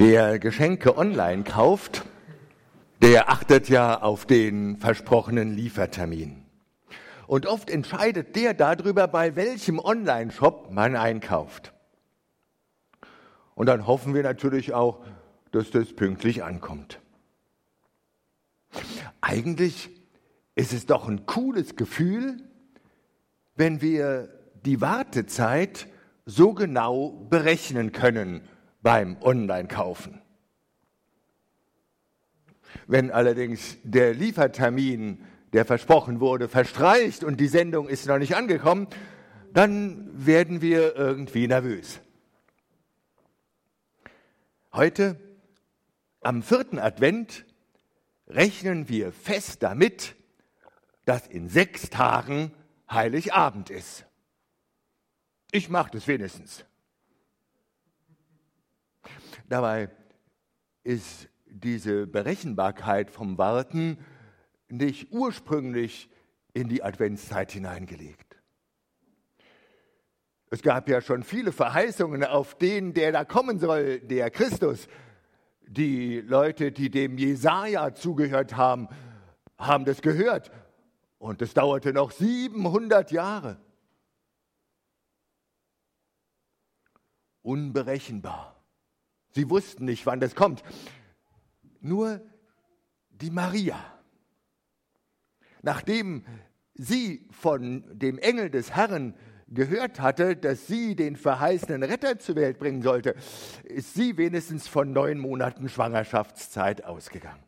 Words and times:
Wer 0.00 0.38
Geschenke 0.38 0.96
online 0.96 1.42
kauft, 1.42 2.04
der 3.02 3.30
achtet 3.30 3.68
ja 3.68 4.00
auf 4.00 4.26
den 4.26 4.76
versprochenen 4.76 5.56
Liefertermin. 5.56 6.44
Und 7.26 7.46
oft 7.46 7.68
entscheidet 7.68 8.36
der 8.36 8.54
darüber, 8.54 9.08
bei 9.08 9.34
welchem 9.34 9.80
Online-Shop 9.80 10.70
man 10.70 10.94
einkauft. 10.94 11.72
Und 13.56 13.66
dann 13.66 13.88
hoffen 13.88 14.14
wir 14.14 14.22
natürlich 14.22 14.72
auch, 14.72 15.04
dass 15.50 15.72
das 15.72 15.92
pünktlich 15.92 16.44
ankommt. 16.44 17.00
Eigentlich 19.20 19.90
ist 20.54 20.72
es 20.72 20.86
doch 20.86 21.08
ein 21.08 21.26
cooles 21.26 21.74
Gefühl, 21.74 22.36
wenn 23.56 23.80
wir 23.80 24.28
die 24.64 24.80
Wartezeit 24.80 25.88
so 26.24 26.54
genau 26.54 27.26
berechnen 27.28 27.90
können 27.90 28.42
beim 28.80 29.16
Online-Kaufen. 29.20 30.20
Wenn 32.86 33.10
allerdings 33.10 33.78
der 33.82 34.14
Liefertermin, 34.14 35.24
der 35.52 35.64
versprochen 35.64 36.20
wurde, 36.20 36.48
verstreicht 36.48 37.24
und 37.24 37.40
die 37.40 37.48
Sendung 37.48 37.88
ist 37.88 38.06
noch 38.06 38.18
nicht 38.18 38.36
angekommen, 38.36 38.86
dann 39.52 40.10
werden 40.14 40.60
wir 40.60 40.94
irgendwie 40.96 41.48
nervös. 41.48 42.00
Heute, 44.72 45.18
am 46.20 46.42
vierten 46.42 46.78
Advent, 46.78 47.46
rechnen 48.26 48.88
wir 48.88 49.12
fest 49.12 49.62
damit, 49.62 50.14
dass 51.06 51.26
in 51.26 51.48
sechs 51.48 51.88
Tagen 51.88 52.52
Heiligabend 52.90 53.70
ist. 53.70 54.04
Ich 55.50 55.70
mache 55.70 55.90
das 55.92 56.06
wenigstens. 56.06 56.64
Dabei 59.48 59.90
ist 60.84 61.28
diese 61.46 62.06
Berechenbarkeit 62.06 63.10
vom 63.10 63.38
Warten 63.38 63.98
nicht 64.68 65.10
ursprünglich 65.10 66.10
in 66.52 66.68
die 66.68 66.82
Adventszeit 66.82 67.52
hineingelegt. 67.52 68.36
Es 70.50 70.62
gab 70.62 70.88
ja 70.88 71.00
schon 71.00 71.22
viele 71.22 71.52
Verheißungen 71.52 72.24
auf 72.24 72.56
den, 72.56 72.94
der 72.94 73.12
da 73.12 73.24
kommen 73.24 73.58
soll, 73.58 74.00
der 74.00 74.30
Christus. 74.30 74.88
Die 75.66 76.20
Leute, 76.20 76.72
die 76.72 76.90
dem 76.90 77.18
Jesaja 77.18 77.94
zugehört 77.94 78.56
haben, 78.56 78.88
haben 79.58 79.84
das 79.84 80.00
gehört. 80.00 80.50
Und 81.18 81.42
es 81.42 81.52
dauerte 81.52 81.92
noch 81.92 82.10
700 82.12 83.10
Jahre. 83.10 83.60
Unberechenbar. 87.42 88.57
Sie 89.38 89.48
wussten 89.50 89.84
nicht, 89.84 90.04
wann 90.04 90.18
das 90.18 90.34
kommt. 90.34 90.64
Nur 91.80 92.20
die 93.10 93.30
Maria. 93.30 93.76
Nachdem 95.62 96.24
sie 96.74 97.28
von 97.30 97.84
dem 97.96 98.18
Engel 98.18 98.50
des 98.50 98.74
Herrn 98.74 99.14
gehört 99.46 100.00
hatte, 100.00 100.34
dass 100.34 100.66
sie 100.66 100.96
den 100.96 101.14
verheißenen 101.14 101.84
Retter 101.84 102.18
zur 102.18 102.34
Welt 102.34 102.58
bringen 102.58 102.82
sollte, 102.82 103.14
ist 103.62 103.94
sie 103.94 104.16
wenigstens 104.16 104.66
von 104.66 104.92
neun 104.92 105.18
Monaten 105.18 105.68
Schwangerschaftszeit 105.68 106.82
ausgegangen. 106.84 107.44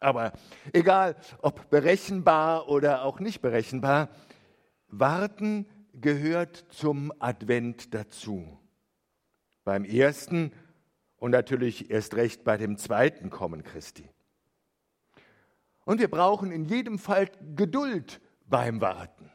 Aber 0.00 0.32
egal, 0.72 1.14
ob 1.42 1.70
berechenbar 1.70 2.68
oder 2.68 3.04
auch 3.04 3.20
nicht 3.20 3.40
berechenbar, 3.40 4.08
Warten 4.88 5.66
gehört 5.92 6.56
zum 6.70 7.12
Advent 7.20 7.94
dazu. 7.94 8.58
Beim 9.66 9.84
ersten 9.84 10.52
und 11.16 11.32
natürlich 11.32 11.90
erst 11.90 12.14
recht 12.14 12.44
bei 12.44 12.56
dem 12.56 12.76
zweiten 12.78 13.30
Kommen 13.30 13.64
Christi. 13.64 14.08
Und 15.84 15.98
wir 15.98 16.08
brauchen 16.08 16.52
in 16.52 16.66
jedem 16.66 17.00
Fall 17.00 17.28
Geduld 17.56 18.20
beim 18.46 18.80
Warten. 18.80 19.28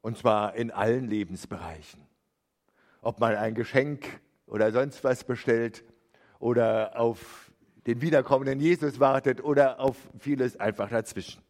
Und 0.00 0.16
zwar 0.16 0.54
in 0.54 0.70
allen 0.70 1.06
Lebensbereichen. 1.08 2.00
Ob 3.02 3.20
man 3.20 3.36
ein 3.36 3.54
Geschenk 3.54 4.08
oder 4.46 4.72
sonst 4.72 5.04
was 5.04 5.24
bestellt 5.24 5.84
oder 6.38 6.98
auf 6.98 7.52
den 7.86 8.00
wiederkommenden 8.00 8.60
Jesus 8.60 8.98
wartet 8.98 9.44
oder 9.44 9.78
auf 9.78 9.98
vieles 10.18 10.56
einfach 10.56 10.88
dazwischen. 10.88 11.42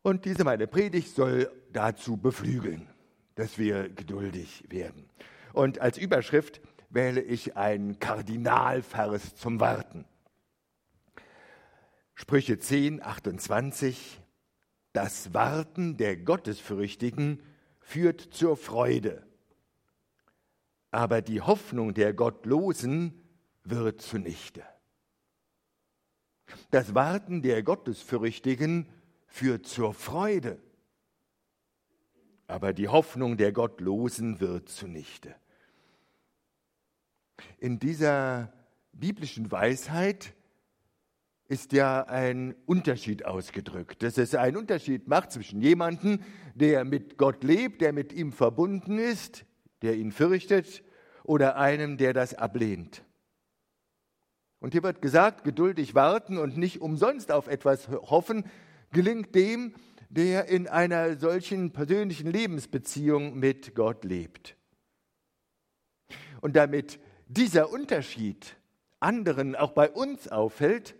Und 0.00 0.24
diese 0.24 0.42
meine 0.42 0.66
Predigt 0.66 1.14
soll 1.14 1.52
dazu 1.70 2.16
beflügeln, 2.16 2.88
dass 3.34 3.58
wir 3.58 3.88
geduldig 3.88 4.64
werden. 4.68 5.08
Und 5.52 5.80
als 5.80 5.98
Überschrift 5.98 6.60
wähle 6.90 7.20
ich 7.20 7.56
einen 7.56 7.98
Kardinalvers 7.98 9.34
zum 9.36 9.60
Warten. 9.60 10.04
Sprüche 12.14 12.58
10, 12.58 13.02
28. 13.02 14.20
Das 14.92 15.34
Warten 15.34 15.96
der 15.96 16.16
Gottesfürchtigen 16.16 17.42
führt 17.80 18.20
zur 18.20 18.56
Freude, 18.56 19.26
aber 20.92 21.20
die 21.20 21.40
Hoffnung 21.40 21.94
der 21.94 22.14
Gottlosen 22.14 23.20
wird 23.64 24.00
zunichte. 24.00 24.62
Das 26.70 26.94
Warten 26.94 27.42
der 27.42 27.64
Gottesfürchtigen 27.64 28.88
führt 29.26 29.66
zur 29.66 29.94
Freude, 29.94 30.60
aber 32.46 32.72
die 32.72 32.88
Hoffnung 32.88 33.36
der 33.36 33.52
Gottlosen 33.52 34.40
wird 34.40 34.68
zunichte. 34.68 35.34
In 37.58 37.78
dieser 37.78 38.52
biblischen 38.92 39.50
Weisheit 39.50 40.34
ist 41.46 41.72
ja 41.72 42.02
ein 42.04 42.54
Unterschied 42.66 43.24
ausgedrückt. 43.24 44.02
Dass 44.02 44.18
es 44.18 44.34
einen 44.34 44.56
Unterschied 44.56 45.08
macht 45.08 45.32
zwischen 45.32 45.60
jemandem, 45.60 46.20
der 46.54 46.84
mit 46.84 47.18
Gott 47.18 47.44
lebt, 47.44 47.80
der 47.80 47.92
mit 47.92 48.12
ihm 48.12 48.32
verbunden 48.32 48.98
ist, 48.98 49.44
der 49.82 49.96
ihn 49.96 50.12
fürchtet, 50.12 50.82
oder 51.22 51.56
einem, 51.56 51.96
der 51.96 52.12
das 52.12 52.34
ablehnt. 52.34 53.02
Und 54.60 54.72
hier 54.72 54.82
wird 54.82 55.02
gesagt, 55.02 55.44
geduldig 55.44 55.94
warten 55.94 56.38
und 56.38 56.56
nicht 56.56 56.80
umsonst 56.80 57.30
auf 57.32 57.48
etwas 57.48 57.88
hoffen, 57.88 58.44
gelingt 58.92 59.34
dem, 59.34 59.74
der 60.16 60.48
in 60.48 60.68
einer 60.68 61.16
solchen 61.16 61.72
persönlichen 61.72 62.30
Lebensbeziehung 62.30 63.38
mit 63.38 63.74
Gott 63.74 64.04
lebt. 64.04 64.56
Und 66.40 66.56
damit 66.56 66.98
dieser 67.26 67.70
Unterschied 67.70 68.56
anderen 69.00 69.56
auch 69.56 69.72
bei 69.72 69.90
uns 69.90 70.28
auffällt, 70.28 70.94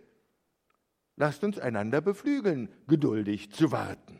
Lasst 1.17 1.45
uns 1.45 1.59
einander 1.59 2.01
beflügeln, 2.01 2.69
geduldig 2.87 3.51
zu 3.51 3.71
warten. 3.71 4.19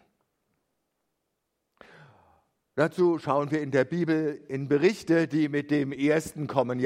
Dazu 2.75 3.19
schauen 3.19 3.51
wir 3.51 3.61
in 3.61 3.71
der 3.71 3.85
Bibel 3.85 4.41
in 4.47 4.67
Berichte, 4.67 5.27
die 5.27 5.49
mit 5.49 5.71
dem 5.71 5.91
ersten 5.91 6.47
Kommen 6.47 6.79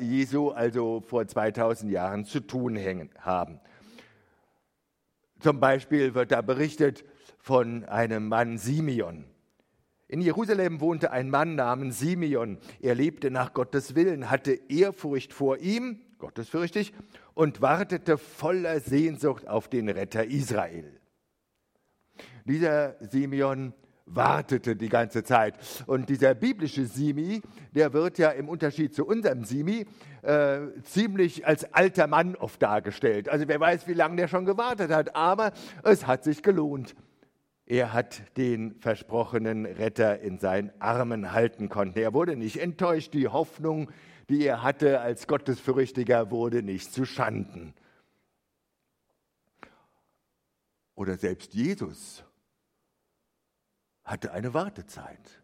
Jesu, 0.00 0.50
also 0.50 1.00
vor 1.00 1.26
2000 1.26 1.90
Jahren, 1.90 2.24
zu 2.24 2.40
tun 2.40 2.78
haben. 3.18 3.60
Zum 5.40 5.60
Beispiel 5.60 6.14
wird 6.14 6.30
da 6.30 6.40
berichtet 6.40 7.04
von 7.44 7.84
einem 7.84 8.28
Mann 8.28 8.56
Simeon. 8.56 9.26
In 10.08 10.22
Jerusalem 10.22 10.80
wohnte 10.80 11.10
ein 11.10 11.28
Mann 11.28 11.56
namens 11.56 11.98
Simeon. 11.98 12.56
Er 12.80 12.94
lebte 12.94 13.30
nach 13.30 13.52
Gottes 13.52 13.94
Willen, 13.94 14.30
hatte 14.30 14.58
Ehrfurcht 14.70 15.34
vor 15.34 15.58
ihm, 15.58 16.00
gottesfürchtig, 16.16 16.94
und 17.34 17.60
wartete 17.60 18.16
voller 18.16 18.80
Sehnsucht 18.80 19.46
auf 19.46 19.68
den 19.68 19.90
Retter 19.90 20.24
Israel. 20.24 20.98
Dieser 22.46 22.96
Simeon 23.00 23.74
wartete 24.06 24.74
die 24.74 24.88
ganze 24.88 25.22
Zeit. 25.22 25.58
Und 25.86 26.08
dieser 26.08 26.34
biblische 26.34 26.86
Simi, 26.86 27.42
der 27.74 27.92
wird 27.92 28.16
ja 28.16 28.30
im 28.30 28.48
Unterschied 28.48 28.94
zu 28.94 29.04
unserem 29.06 29.44
Simi 29.44 29.84
äh, 30.22 30.60
ziemlich 30.82 31.46
als 31.46 31.74
alter 31.74 32.06
Mann 32.06 32.36
oft 32.36 32.62
dargestellt. 32.62 33.28
Also 33.28 33.48
wer 33.48 33.60
weiß, 33.60 33.86
wie 33.86 33.92
lange 33.92 34.16
der 34.16 34.28
schon 34.28 34.46
gewartet 34.46 34.90
hat, 34.90 35.14
aber 35.14 35.52
es 35.82 36.06
hat 36.06 36.24
sich 36.24 36.42
gelohnt. 36.42 36.94
Er 37.66 37.92
hat 37.92 38.36
den 38.36 38.74
versprochenen 38.80 39.64
Retter 39.64 40.20
in 40.20 40.38
seinen 40.38 40.70
Armen 40.80 41.32
halten 41.32 41.68
können. 41.68 41.94
Er 41.96 42.12
wurde 42.12 42.36
nicht 42.36 42.58
enttäuscht. 42.58 43.14
Die 43.14 43.28
Hoffnung, 43.28 43.90
die 44.28 44.44
er 44.46 44.62
hatte 44.62 45.00
als 45.00 45.26
Gottesfürchtiger, 45.26 46.30
wurde 46.30 46.62
nicht 46.62 46.92
zu 46.92 47.06
Schanden. 47.06 47.74
Oder 50.94 51.16
selbst 51.16 51.54
Jesus 51.54 52.24
hatte 54.04 54.32
eine 54.32 54.52
Wartezeit. 54.52 55.42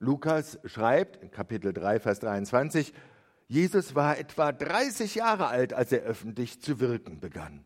Lukas 0.00 0.58
schreibt 0.64 1.22
in 1.22 1.30
Kapitel 1.30 1.72
3, 1.72 2.00
Vers 2.00 2.18
23, 2.20 2.92
Jesus 3.46 3.94
war 3.94 4.18
etwa 4.18 4.52
30 4.52 5.14
Jahre 5.14 5.46
alt, 5.46 5.72
als 5.72 5.92
er 5.92 6.02
öffentlich 6.02 6.60
zu 6.60 6.80
wirken 6.80 7.20
begann. 7.20 7.64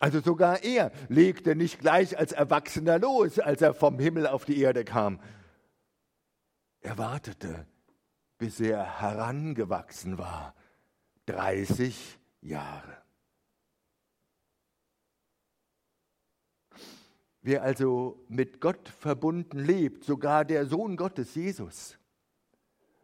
Also 0.00 0.20
sogar 0.20 0.64
er 0.64 0.92
legte 1.08 1.54
nicht 1.54 1.78
gleich 1.78 2.18
als 2.18 2.32
Erwachsener 2.32 2.98
los, 2.98 3.38
als 3.38 3.60
er 3.60 3.74
vom 3.74 3.98
Himmel 3.98 4.26
auf 4.26 4.46
die 4.46 4.60
Erde 4.60 4.84
kam, 4.84 5.20
Er 6.80 6.96
wartete, 6.96 7.66
bis 8.38 8.58
er 8.58 9.00
herangewachsen 9.00 10.16
war. 10.16 10.54
30 11.26 12.18
Jahre. 12.40 12.96
Wer 17.42 17.62
also 17.62 18.24
mit 18.28 18.60
Gott 18.60 18.88
verbunden 18.88 19.58
lebt, 19.58 20.04
sogar 20.04 20.46
der 20.46 20.64
Sohn 20.64 20.96
Gottes 20.96 21.34
Jesus, 21.34 21.98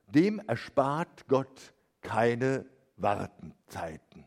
dem 0.07 0.39
erspart 0.41 1.29
Gott 1.29 1.75
keine 2.01 2.65
Wartenzeiten. 2.97 4.25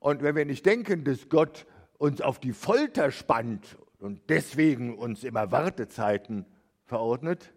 Und 0.00 0.22
wenn 0.22 0.36
wir 0.36 0.44
nicht 0.44 0.64
denken, 0.64 1.04
dass 1.04 1.28
Gott 1.28 1.66
uns 1.98 2.20
auf 2.20 2.38
die 2.38 2.52
Folter 2.52 3.10
spannt 3.10 3.76
und 3.98 4.20
deswegen 4.28 4.96
uns 4.96 5.24
immer 5.24 5.50
Wartezeiten 5.50 6.46
verordnet, 6.84 7.52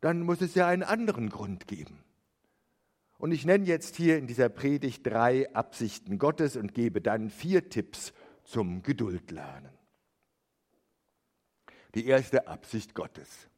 dann 0.00 0.22
muss 0.22 0.40
es 0.40 0.54
ja 0.54 0.66
einen 0.66 0.82
anderen 0.82 1.28
Grund 1.28 1.66
geben. 1.66 2.02
Und 3.18 3.30
ich 3.30 3.44
nenne 3.44 3.64
jetzt 3.64 3.94
hier 3.94 4.18
in 4.18 4.26
dieser 4.26 4.48
Predigt 4.48 5.06
drei 5.06 5.52
Absichten 5.54 6.18
Gottes 6.18 6.56
und 6.56 6.74
gebe 6.74 7.00
dann 7.00 7.30
vier 7.30 7.68
Tipps 7.68 8.12
zum 8.42 8.82
Geduldlernen. 8.82 9.70
Die 11.94 12.06
erste 12.06 12.48
Absicht 12.48 12.94
Gottes. 12.94 13.48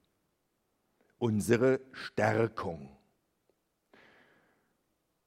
Unsere 1.18 1.80
Stärkung. 1.92 2.94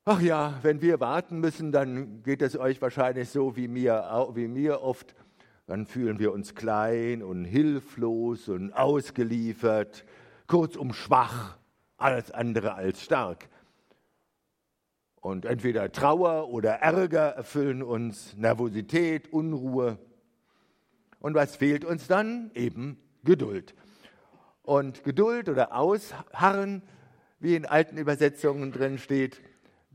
Ach 0.10 0.22
ja, 0.22 0.58
wenn 0.62 0.82
wir 0.82 1.02
warten 1.02 1.42
müssen, 1.42 1.74
dann 1.74 2.24
geht 2.24 2.42
es 2.42 2.58
euch 2.58 2.82
wahrscheinlich 2.82 3.28
so 3.28 3.58
wie 3.58 3.68
mir, 3.68 4.30
wie 4.36 4.48
mir 4.48 4.82
oft. 4.82 5.14
Dann 5.66 5.86
fühlen 5.86 6.18
wir 6.18 6.32
uns 6.32 6.56
klein 6.56 7.22
und 7.22 7.44
hilflos 7.44 8.48
und 8.48 8.72
ausgeliefert, 8.72 10.06
kurzum 10.48 10.94
schwach, 10.94 11.58
alles 11.98 12.32
andere 12.32 12.76
als 12.76 13.04
stark. 13.04 13.50
Und 15.20 15.44
entweder 15.44 15.92
Trauer 15.92 16.48
oder 16.54 16.76
Ärger 16.76 17.32
erfüllen 17.32 17.84
uns, 17.84 18.34
Nervosität, 18.38 19.34
Unruhe. 19.34 19.98
Und 21.20 21.36
was 21.36 21.58
fehlt 21.58 21.84
uns 21.84 22.08
dann? 22.08 22.50
Eben 22.54 22.98
Geduld. 23.26 23.76
Und 24.62 25.04
Geduld 25.04 25.50
oder 25.50 25.76
Ausharren, 25.76 26.82
wie 27.42 27.58
in 27.58 27.66
alten 27.66 27.98
Übersetzungen 27.98 28.72
drin 28.72 29.00
steht, 29.00 29.42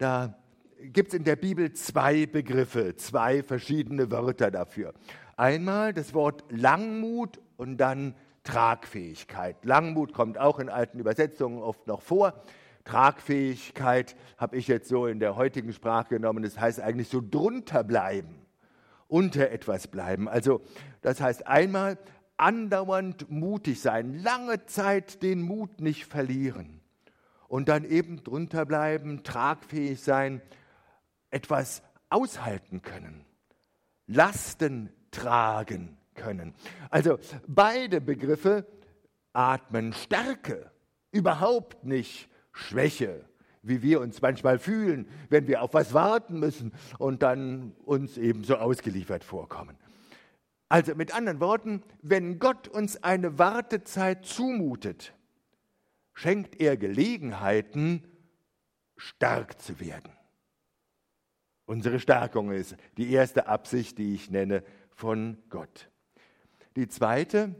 da 0.03 0.35
gibt 0.81 1.13
es 1.13 1.15
in 1.15 1.25
der 1.25 1.37
Bibel 1.37 1.73
zwei 1.75 2.27
Begriffe, 2.27 2.97
zwei 2.97 3.43
verschiedene 3.43 4.11
Wörter 4.11 4.51
dafür. 4.51 4.95
Einmal 5.37 5.93
das 5.95 6.13
Wort 6.13 6.45
Langmut 6.51 7.41
und 7.57 7.77
dann 7.77 8.15
Tragfähigkeit. 8.43 9.65
Langmut 9.65 10.13
kommt 10.13 10.39
auch 10.39 10.59
in 10.59 10.69
alten 10.69 10.99
Übersetzungen 10.99 11.63
oft 11.63 11.87
noch 11.87 12.03
vor. 12.03 12.35
Tragfähigkeit 12.85 14.17
habe 14.37 14.57
ich 14.57 14.67
jetzt 14.67 14.89
so 14.89 15.07
in 15.07 15.21
der 15.21 15.37
heutigen 15.37 15.73
Sprache 15.73 16.17
genommen. 16.17 16.43
Das 16.43 16.59
heißt 16.59 16.81
eigentlich 16.81 17.09
so 17.09 17.23
drunter 17.25 17.85
bleiben, 17.85 18.35
unter 19.07 19.51
etwas 19.51 19.87
bleiben. 19.87 20.29
Also 20.29 20.63
das 21.01 21.21
heißt 21.21 21.47
einmal 21.47 21.97
andauernd 22.37 23.31
mutig 23.31 23.81
sein, 23.81 24.15
lange 24.15 24.67
Zeit 24.67 25.23
den 25.23 25.43
Mut 25.43 25.81
nicht 25.81 26.07
verlieren 26.07 26.82
und 27.53 27.69
dann 27.69 27.85
eben 27.85 28.25
drunter 28.25 28.65
bleiben, 28.65 29.25
tragfähig 29.25 30.01
sein, 30.01 30.41
etwas 31.29 31.83
aushalten 32.09 32.81
können, 32.81 33.27
Lasten 34.07 34.89
tragen 35.11 35.99
können. 36.15 36.55
Also 36.89 37.19
beide 37.47 38.01
Begriffe 38.01 38.67
atmen 39.35 39.93
Stärke, 39.93 40.71
überhaupt 41.11 41.85
nicht 41.85 42.31
Schwäche, 42.53 43.23
wie 43.61 43.83
wir 43.83 44.01
uns 44.01 44.23
manchmal 44.23 44.59
fühlen, 44.59 45.07
wenn 45.29 45.47
wir 45.47 45.61
auf 45.61 45.75
was 45.75 45.93
warten 45.93 46.41
müssen 46.41 46.73
und 46.97 47.23
dann 47.23 47.73
uns 47.85 48.17
eben 48.17 48.45
so 48.45 48.57
ausgeliefert 48.57 49.25
vorkommen. 49.25 49.77
Also 50.71 50.95
mit 50.95 51.15
anderen 51.15 51.41
Worten, 51.41 51.83
wenn 52.01 52.39
Gott 52.39 52.67
uns 52.69 53.03
eine 53.03 53.39
Wartezeit 53.39 54.25
zumutet, 54.25 55.13
schenkt 56.15 56.61
er 56.61 56.77
Gelegenheiten, 56.77 58.07
stark 58.97 59.61
zu 59.61 59.81
werden. 59.81 60.13
Unsere 61.65 62.01
Stärkung 62.01 62.51
ist 62.51 62.77
die 62.97 63.13
erste 63.13 63.47
Absicht, 63.47 63.99
die 63.99 64.15
ich 64.15 64.31
nenne, 64.31 64.65
von 64.91 65.39
Gott. 65.49 65.91
Die 66.77 66.89
zweite, 66.89 67.55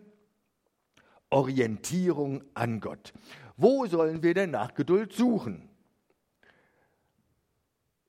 Orientierung 1.31 2.45
an 2.55 2.81
Gott. 2.81 3.13
Wo 3.57 3.87
sollen 3.87 4.23
wir 4.23 4.35
denn 4.35 4.51
nach 4.51 4.75
Geduld 4.75 5.13
suchen? 5.13 5.69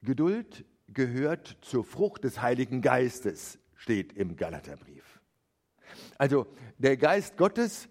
Geduld 0.02 0.66
gehört 0.90 1.58
zur 1.62 1.86
Frucht 1.86 2.26
des 2.26 2.42
Heiligen 2.42 2.82
Geistes, 2.82 3.60
steht 3.76 4.14
im 4.14 4.36
Galaterbrief. 4.36 5.22
Also 6.18 6.48
der 6.78 6.98
Geist 6.98 7.38
Gottes 7.38 7.88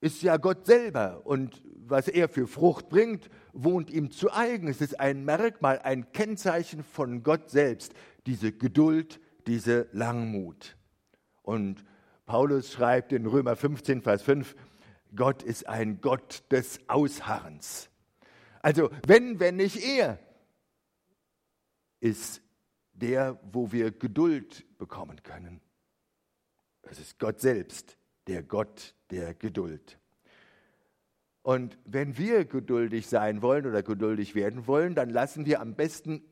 ist 0.00 0.22
ja 0.22 0.36
Gott 0.36 0.66
selber 0.66 1.22
und 1.24 1.62
was 1.88 2.08
er 2.08 2.28
für 2.28 2.46
Frucht 2.46 2.88
bringt, 2.88 3.30
wohnt 3.52 3.90
ihm 3.90 4.10
zu 4.10 4.32
eigen. 4.32 4.68
Es 4.68 4.80
ist 4.80 4.98
ein 4.98 5.24
Merkmal, 5.24 5.78
ein 5.80 6.12
Kennzeichen 6.12 6.82
von 6.82 7.22
Gott 7.22 7.50
selbst, 7.50 7.94
diese 8.26 8.52
Geduld, 8.52 9.20
diese 9.46 9.88
Langmut. 9.92 10.76
Und 11.42 11.84
Paulus 12.26 12.72
schreibt 12.72 13.12
in 13.12 13.26
Römer 13.26 13.54
15, 13.56 14.02
Vers 14.02 14.22
5, 14.22 14.56
Gott 15.14 15.42
ist 15.42 15.68
ein 15.68 16.00
Gott 16.00 16.42
des 16.50 16.80
Ausharrens. 16.88 17.88
Also 18.60 18.90
wenn, 19.06 19.38
wenn 19.38 19.56
nicht 19.56 19.76
er, 19.76 20.18
ist 22.00 22.42
der, 22.92 23.38
wo 23.52 23.72
wir 23.72 23.92
Geduld 23.92 24.64
bekommen 24.78 25.22
können. 25.22 25.60
Es 26.82 26.98
ist 26.98 27.18
Gott 27.18 27.40
selbst, 27.40 27.96
der 28.26 28.42
Gott 28.42 28.94
der 29.10 29.34
Geduld. 29.34 29.98
Und 31.42 31.78
wenn 31.84 32.18
wir 32.18 32.44
geduldig 32.44 33.06
sein 33.06 33.40
wollen 33.40 33.66
oder 33.66 33.82
geduldig 33.82 34.34
werden 34.34 34.66
wollen, 34.66 34.94
dann 34.94 35.10
lassen 35.10 35.46
wir 35.46 35.60
am 35.60 35.74
besten 35.74 36.22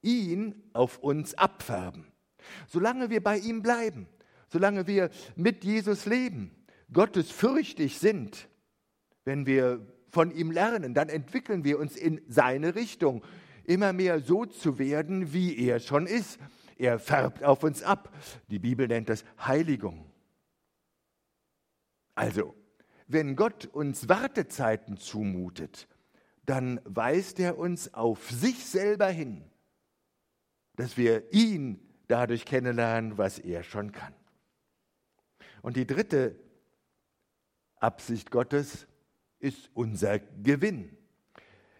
ihn 0.00 0.54
auf 0.72 0.98
uns 0.98 1.34
abfärben. 1.34 2.06
Solange 2.66 3.10
wir 3.10 3.22
bei 3.22 3.36
ihm 3.38 3.62
bleiben, 3.62 4.06
solange 4.48 4.86
wir 4.86 5.10
mit 5.36 5.64
Jesus 5.64 6.06
leben, 6.06 6.50
Gottes 6.92 7.30
fürchtig 7.30 7.98
sind, 7.98 8.48
wenn 9.24 9.44
wir 9.44 9.86
von 10.10 10.30
ihm 10.30 10.50
lernen, 10.50 10.94
dann 10.94 11.10
entwickeln 11.10 11.64
wir 11.64 11.78
uns 11.78 11.94
in 11.94 12.22
seine 12.28 12.74
Richtung, 12.74 13.22
immer 13.64 13.92
mehr 13.92 14.20
so 14.20 14.46
zu 14.46 14.78
werden, 14.78 15.34
wie 15.34 15.58
er 15.58 15.80
schon 15.80 16.06
ist. 16.06 16.38
Er 16.78 16.98
färbt 16.98 17.44
auf 17.44 17.62
uns 17.62 17.82
ab. 17.82 18.10
Die 18.48 18.58
Bibel 18.58 18.88
nennt 18.88 19.10
das 19.10 19.24
Heiligung. 19.38 20.07
Also, 22.18 22.56
wenn 23.06 23.36
Gott 23.36 23.66
uns 23.66 24.08
Wartezeiten 24.08 24.96
zumutet, 24.96 25.86
dann 26.46 26.80
weist 26.84 27.38
er 27.38 27.58
uns 27.58 27.94
auf 27.94 28.28
sich 28.28 28.66
selber 28.66 29.06
hin, 29.06 29.44
dass 30.74 30.96
wir 30.96 31.32
ihn 31.32 31.78
dadurch 32.08 32.44
kennenlernen, 32.44 33.18
was 33.18 33.38
er 33.38 33.62
schon 33.62 33.92
kann. 33.92 34.12
Und 35.62 35.76
die 35.76 35.86
dritte 35.86 36.34
Absicht 37.76 38.32
Gottes 38.32 38.88
ist 39.38 39.70
unser 39.74 40.18
Gewinn. 40.18 40.96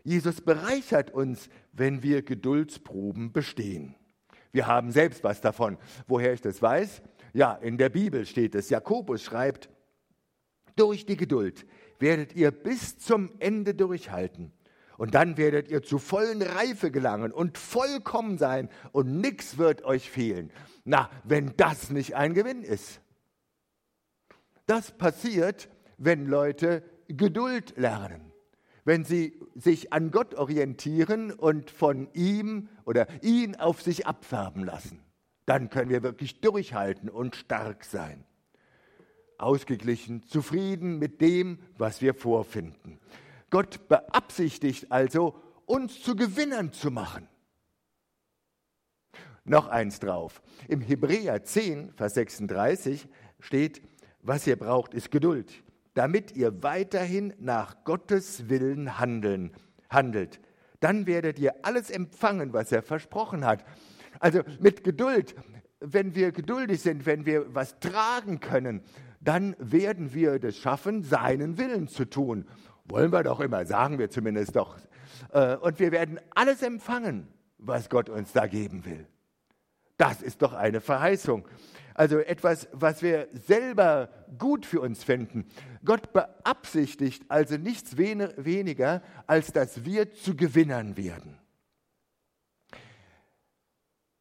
Jesus 0.05 0.41
bereichert 0.41 1.11
uns, 1.11 1.49
wenn 1.73 2.05
wir 2.05 2.23
Geduldsproben 2.23 3.33
bestehen. 3.33 3.97
Wir 4.53 4.69
haben 4.69 4.93
selbst 4.93 5.25
was 5.25 5.41
davon. 5.41 5.79
Woher 6.07 6.33
ich 6.33 6.43
das 6.43 6.63
weiß? 6.63 7.03
Ja, 7.33 7.55
in 7.55 7.77
der 7.77 7.89
Bibel 7.89 8.25
steht 8.25 8.55
es. 8.55 8.71
Jakobus 8.71 9.25
schreibt, 9.25 9.69
durch 10.79 11.07
die 11.07 11.17
Geduld 11.17 11.67
werdet 11.99 12.35
ihr 12.35 12.51
bis 12.51 12.99
zum 12.99 13.31
Ende 13.39 13.75
durchhalten. 13.75 14.53
Und 14.97 15.15
dann 15.15 15.37
werdet 15.37 15.69
ihr 15.69 15.83
zu 15.83 15.99
vollen 15.99 16.43
Reife 16.43 16.91
gelangen 16.91 17.33
und 17.33 17.57
vollkommen 17.57 18.37
sein 18.37 18.69
und 18.91 19.21
nichts 19.21 19.57
wird 19.57 19.85
euch 19.85 20.11
fehlen. 20.11 20.51
Na, 20.85 21.09
wenn 21.23 21.55
das 21.57 21.91
nicht 21.91 22.17
ein 22.17 22.35
Gewinn 22.35 22.63
ist. 22.63 23.01
Das 24.67 24.91
passiert, 24.91 25.69
wenn 25.99 26.27
Leute 26.27 26.83
Geduld 27.09 27.77
lernen, 27.77 28.33
wenn 28.85 29.05
sie 29.05 29.41
sich 29.55 29.93
an 29.93 30.11
Gott 30.11 30.35
orientieren 30.35 31.33
und 31.33 31.71
von 31.71 32.13
ihm 32.13 32.69
oder 32.85 33.07
ihn 33.23 33.55
auf 33.57 33.83
sich 33.83 34.07
abfärben 34.07 34.65
lassen. 34.65 35.01
Dann 35.47 35.71
können 35.71 35.91
wir 35.91 36.03
wirklich 36.03 36.41
durchhalten 36.41 37.09
und 37.09 37.37
stark 37.37 37.85
sein. 37.85 38.25
Ausgeglichen, 39.39 40.23
zufrieden 40.25 40.99
mit 40.99 41.21
dem, 41.21 41.59
was 41.77 42.03
wir 42.03 42.15
vorfinden. 42.15 42.99
Gott 43.51 43.89
beabsichtigt 43.89 44.91
also, 44.91 45.35
uns 45.67 46.03
zu 46.03 46.17
Gewinnern 46.17 46.73
zu 46.73 46.91
machen. 46.91 47.29
Noch 49.45 49.69
eins 49.69 49.99
drauf. 49.99 50.43
Im 50.69 50.81
Hebräer 50.81 51.43
10, 51.43 51.93
Vers 51.93 52.15
36 52.15 53.09
steht, 53.41 53.83
Was 54.21 54.47
ihr 54.47 54.57
braucht, 54.57 54.93
ist 54.93 55.11
Geduld, 55.11 55.63
damit 55.95 56.37
ihr 56.37 56.63
weiterhin 56.63 57.33
nach 57.39 57.85
Gottes 57.85 58.49
Willen 58.49 58.99
handeln, 58.99 59.53
handelt. 59.89 60.41
Dann 60.81 61.07
werdet 61.07 61.39
ihr 61.39 61.55
alles 61.63 61.91
empfangen, 61.91 62.53
was 62.53 62.73
er 62.73 62.83
versprochen 62.83 63.47
hat. 63.47 63.65
Also 64.21 64.43
mit 64.61 64.85
Geduld, 64.85 65.35
wenn 65.81 66.15
wir 66.15 66.33
geduldig 66.33 66.83
sind, 66.83 67.07
wenn 67.07 67.25
wir 67.25 67.55
was 67.55 67.79
tragen 67.81 68.41
können, 68.41 68.83
dann 69.29 69.55
werden 69.59 70.15
wir 70.15 70.39
das 70.39 70.57
schaffen, 70.57 71.03
seinen 71.03 71.59
Willen 71.59 71.87
zu 71.87 72.07
tun. 72.07 72.47
Wollen 72.87 73.13
wir 73.13 73.23
doch 73.23 73.41
immer, 73.41 73.67
sagen 73.67 73.99
wir 73.99 74.09
zumindest 74.09 74.57
doch. 74.57 74.79
Äh, 75.33 75.57
und 75.57 75.79
wir 75.79 75.93
werden 75.93 76.19
alles 76.35 76.63
empfangen, 76.63 77.29
was 77.59 77.91
Gott 77.91 78.09
uns 78.09 78.33
da 78.33 78.47
geben 78.47 78.87
will. 78.87 79.07
Das 79.99 80.23
ist 80.23 80.41
doch 80.41 80.55
eine 80.55 80.81
Verheißung. 80.81 81.47
Also 81.93 82.21
etwas, 82.21 82.69
was 82.73 83.03
wir 83.03 83.29
selber 83.35 84.09
gut 84.39 84.65
für 84.65 84.81
uns 84.81 85.05
finden. 85.05 85.45
Gott 85.85 86.15
beabsichtigt 86.15 87.25
also 87.29 87.59
nichts 87.59 87.99
weniger, 87.99 89.03
als 89.27 89.53
dass 89.53 89.85
wir 89.85 90.11
zu 90.15 90.37
Gewinnern 90.37 90.97
werden. 90.97 91.37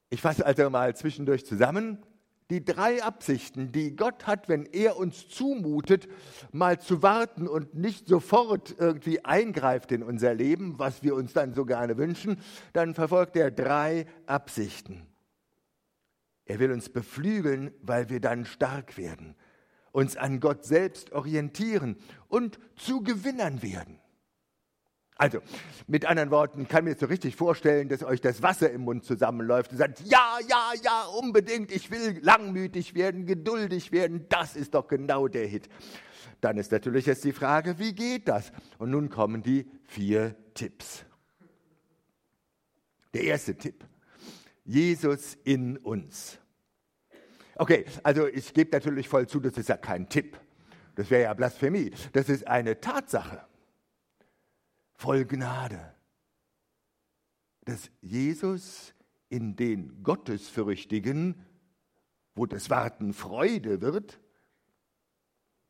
Ich 0.09 0.19
fasse 0.21 0.45
also 0.45 0.69
mal 0.69 0.93
zwischendurch 0.97 1.45
zusammen. 1.45 2.03
Die 2.49 2.63
drei 2.63 3.03
Absichten, 3.03 3.73
die 3.73 3.95
Gott 3.95 4.25
hat, 4.25 4.47
wenn 4.47 4.65
er 4.65 4.97
uns 4.97 5.27
zumutet, 5.27 6.07
mal 6.53 6.79
zu 6.79 7.03
warten 7.03 7.45
und 7.45 7.75
nicht 7.75 8.07
sofort 8.07 8.75
irgendwie 8.79 9.25
eingreift 9.25 9.91
in 9.91 10.01
unser 10.01 10.33
Leben, 10.33 10.79
was 10.79 11.03
wir 11.03 11.15
uns 11.15 11.33
dann 11.33 11.53
so 11.53 11.65
gerne 11.65 11.97
wünschen, 11.97 12.39
dann 12.71 12.93
verfolgt 12.93 13.35
er 13.35 13.51
drei 13.51 14.05
Absichten. 14.27 15.05
Er 16.45 16.59
will 16.59 16.71
uns 16.71 16.87
beflügeln, 16.87 17.71
weil 17.81 18.09
wir 18.09 18.21
dann 18.21 18.45
stark 18.45 18.97
werden, 18.97 19.35
uns 19.91 20.15
an 20.15 20.39
Gott 20.39 20.63
selbst 20.63 21.11
orientieren 21.11 21.97
und 22.29 22.59
zu 22.77 23.03
Gewinnern 23.03 23.61
werden. 23.61 23.99
Also, 25.17 25.39
mit 25.87 26.05
anderen 26.05 26.29
Worten, 26.29 26.67
kann 26.67 26.83
mir 26.83 26.95
so 26.95 27.07
richtig 27.07 27.35
vorstellen, 27.35 27.89
dass 27.89 28.03
euch 28.03 28.21
das 28.21 28.43
Wasser 28.43 28.69
im 28.69 28.81
Mund 28.81 29.03
zusammenläuft 29.03 29.71
und 29.71 29.77
sagt, 29.77 30.01
ja, 30.01 30.37
ja, 30.47 30.71
ja, 30.83 31.05
unbedingt, 31.19 31.71
ich 31.71 31.89
will 31.89 32.19
langmütig 32.21 32.93
werden, 32.93 33.25
geduldig 33.25 33.91
werden, 33.91 34.27
das 34.29 34.55
ist 34.55 34.75
doch 34.75 34.87
genau 34.87 35.27
der 35.27 35.47
Hit. 35.47 35.69
Dann 36.39 36.57
ist 36.57 36.71
natürlich 36.71 37.07
jetzt 37.07 37.23
die 37.23 37.33
Frage, 37.33 37.79
wie 37.79 37.93
geht 37.93 38.27
das? 38.27 38.51
Und 38.77 38.91
nun 38.91 39.09
kommen 39.09 39.41
die 39.41 39.65
vier 39.85 40.35
Tipps. 40.53 41.03
Der 43.13 43.23
erste 43.23 43.55
Tipp. 43.55 43.83
Jesus 44.63 45.35
in 45.43 45.77
uns. 45.77 46.37
Okay, 47.55 47.85
also 48.03 48.27
ich 48.27 48.53
gebe 48.53 48.69
natürlich 48.71 49.09
voll 49.09 49.25
zu, 49.25 49.39
das 49.39 49.57
ist 49.57 49.69
ja 49.69 49.77
kein 49.77 50.09
Tipp. 50.09 50.37
Das 50.95 51.09
wäre 51.09 51.23
ja 51.23 51.33
Blasphemie. 51.33 51.91
Das 52.13 52.29
ist 52.29 52.45
eine 52.45 52.79
Tatsache. 52.79 53.41
Voll 54.97 55.25
Gnade. 55.25 55.93
Dass 57.65 57.91
Jesus 58.01 58.93
in 59.29 59.55
den 59.55 60.03
Gottesfürchtigen, 60.03 61.45
wo 62.33 62.45
das 62.45 62.69
Warten 62.69 63.13
Freude 63.13 63.81
wird, 63.81 64.19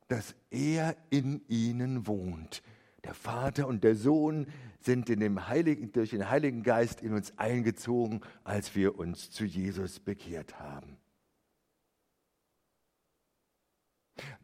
dass 0.08 0.34
er 0.50 0.96
in 1.10 1.46
ihnen 1.48 2.06
wohnt. 2.06 2.62
Der 3.04 3.14
Vater 3.14 3.68
und 3.68 3.84
der 3.84 3.94
Sohn 3.94 4.46
sind 4.80 5.10
in 5.10 5.20
dem 5.20 5.46
Heiligen, 5.46 5.92
durch 5.92 6.10
den 6.10 6.30
Heiligen 6.30 6.62
Geist 6.62 7.02
in 7.02 7.12
uns 7.12 7.36
eingezogen, 7.38 8.22
als 8.44 8.74
wir 8.74 8.98
uns 8.98 9.30
zu 9.30 9.44
Jesus 9.44 10.00
bekehrt 10.00 10.58
haben. 10.58 10.96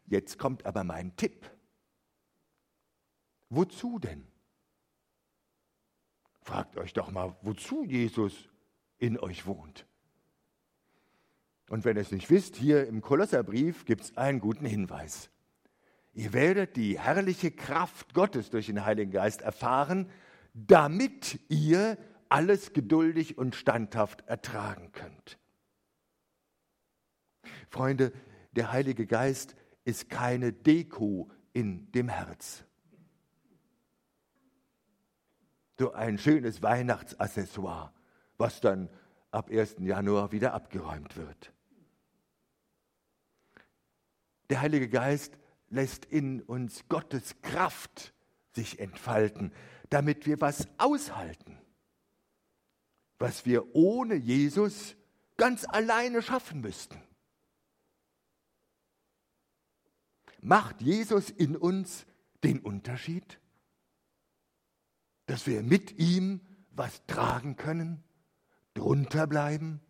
Jetzt 0.07 0.39
kommt 0.39 0.67
aber 0.67 0.85
mein 0.85 1.17
Tipp. 1.17 1.51
Wozu 3.49 3.99
denn? 3.99 4.34
Fragt 6.45 6.77
euch 6.77 6.93
doch 6.93 7.11
mal, 7.11 7.35
wozu 7.41 7.85
Jesus 7.85 8.51
in 8.99 9.19
euch 9.19 9.47
wohnt. 9.47 9.87
Und 11.71 11.87
wenn 11.87 11.97
ihr 11.97 12.03
es 12.03 12.13
nicht 12.13 12.29
wisst, 12.29 12.55
hier 12.55 12.87
im 12.87 13.01
Kolosserbrief 13.01 13.87
gibt 13.87 14.03
es 14.05 14.17
einen 14.19 14.41
guten 14.41 14.67
Hinweis. 14.67 15.31
Ihr 16.13 16.35
werdet 16.35 16.77
die 16.77 17.01
herrliche 17.01 17.51
Kraft 17.51 18.13
Gottes 18.13 18.51
durch 18.51 18.67
den 18.67 18.85
Heiligen 18.85 19.11
Geist 19.11 19.41
erfahren, 19.41 20.11
damit 20.53 21.41
ihr 21.49 21.97
alles 22.29 22.75
geduldig 22.75 23.39
und 23.39 23.55
standhaft 23.55 24.21
ertragen 24.29 24.93
könnt. 24.93 25.39
Freunde, 27.71 28.13
der 28.53 28.71
Heilige 28.71 29.07
Geist 29.07 29.57
ist 29.85 30.11
keine 30.11 30.53
Deko 30.53 31.31
in 31.55 31.91
dem 31.93 32.09
Herz. 32.09 32.65
So 35.85 35.93
ein 35.93 36.17
schönes 36.17 36.63
Weihnachtsaccessoire, 36.63 37.93
was 38.39 38.63
dann 38.63 38.89
ab 39.31 39.51
1. 39.51 39.77
Januar 39.81 40.33
wieder 40.33 40.55
abgeräumt 40.55 41.19
wird. 41.19 41.53
Der 44.49 44.63
Heilige 44.63 44.89
Geist 44.89 45.37
lässt 45.69 46.07
in 46.07 46.41
uns 46.41 46.89
Gottes 46.89 47.39
Kraft 47.43 48.15
sich 48.53 48.79
entfalten, 48.79 49.53
damit 49.91 50.25
wir 50.25 50.41
was 50.41 50.67
aushalten, 50.79 51.59
was 53.19 53.45
wir 53.45 53.75
ohne 53.75 54.15
Jesus 54.15 54.97
ganz 55.37 55.67
alleine 55.69 56.23
schaffen 56.23 56.63
müssten. 56.63 56.99
Macht 60.41 60.81
Jesus 60.81 61.29
in 61.29 61.55
uns 61.55 62.07
den 62.43 62.61
Unterschied? 62.61 63.39
Dass 65.27 65.47
wir 65.47 65.63
mit 65.63 65.99
ihm 65.99 66.41
was 66.71 67.07
tragen 67.07 67.57
können, 67.57 68.03
drunter 68.75 69.27
bleiben, 69.27 69.81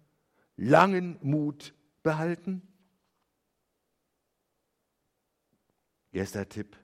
langen 0.57 1.19
Mut 1.23 1.75
behalten? 2.03 2.63
Erster 6.13 6.49
Tipp. 6.49 6.77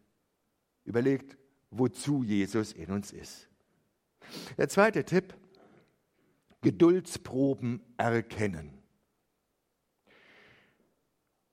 Überlegt, 0.85 1.37
wozu 1.71 2.25
Jesus 2.25 2.73
in 2.73 2.91
uns 2.91 3.13
ist. 3.13 3.49
Der 4.57 4.69
zweite 4.69 5.05
Tipp. 5.05 5.35
Geduldsproben 6.63 7.81
erkennen. 7.97 8.81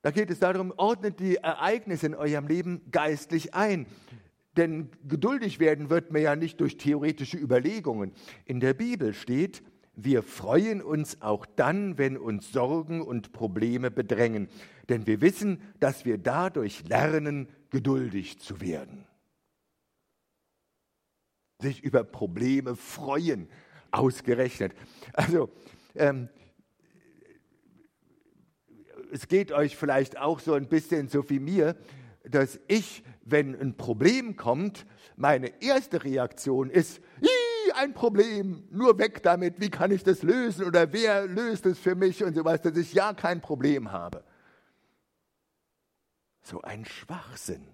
Da 0.01 0.11
geht 0.11 0.29
es 0.29 0.39
darum, 0.39 0.73
ordnet 0.75 1.19
die 1.19 1.35
Ereignisse 1.35 2.07
in 2.07 2.15
eurem 2.15 2.47
Leben 2.47 2.91
geistlich 2.91 3.53
ein. 3.53 3.85
Denn 4.57 4.89
geduldig 5.07 5.59
werden 5.59 5.89
wird 5.89 6.11
man 6.11 6.21
ja 6.21 6.35
nicht 6.35 6.59
durch 6.59 6.77
theoretische 6.77 7.37
Überlegungen. 7.37 8.11
In 8.45 8.59
der 8.59 8.73
Bibel 8.73 9.13
steht, 9.13 9.63
wir 9.95 10.23
freuen 10.23 10.81
uns 10.81 11.21
auch 11.21 11.45
dann, 11.45 11.97
wenn 11.97 12.17
uns 12.17 12.51
Sorgen 12.51 13.01
und 13.01 13.33
Probleme 13.33 13.91
bedrängen. 13.91 14.47
Denn 14.89 15.07
wir 15.07 15.21
wissen, 15.21 15.61
dass 15.79 16.05
wir 16.05 16.17
dadurch 16.17 16.87
lernen, 16.87 17.47
geduldig 17.69 18.39
zu 18.39 18.61
werden. 18.61 19.05
Sich 21.59 21.83
über 21.83 22.03
Probleme 22.03 22.75
freuen, 22.75 23.49
ausgerechnet. 23.91 24.73
Also, 25.13 25.49
ähm, 25.95 26.29
es 29.11 29.27
geht 29.27 29.51
euch 29.51 29.75
vielleicht 29.75 30.17
auch 30.17 30.39
so 30.39 30.53
ein 30.53 30.67
bisschen 30.67 31.07
so 31.07 31.29
wie 31.29 31.39
mir, 31.39 31.75
dass 32.23 32.59
ich, 32.67 33.03
wenn 33.29 33.59
ein 33.59 33.75
Problem 33.75 34.35
kommt, 34.35 34.85
meine 35.15 35.61
erste 35.61 36.03
Reaktion 36.03 36.69
ist, 36.69 37.01
ein 37.75 37.93
Problem, 37.93 38.67
nur 38.71 38.97
weg 38.97 39.21
damit, 39.23 39.59
wie 39.59 39.69
kann 39.69 39.91
ich 39.91 40.03
das 40.03 40.23
lösen 40.23 40.65
oder 40.65 40.91
wer 40.93 41.27
löst 41.27 41.65
es 41.65 41.77
für 41.77 41.95
mich 41.95 42.23
und 42.23 42.35
so 42.35 42.43
was, 42.45 42.61
dass 42.61 42.77
ich 42.77 42.93
ja 42.93 43.13
kein 43.13 43.41
Problem 43.41 43.91
habe. 43.91 44.23
So 46.41 46.61
ein 46.61 46.85
Schwachsinn. 46.85 47.67